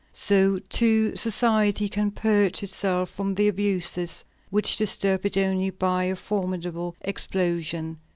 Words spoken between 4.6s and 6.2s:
disturb it only by a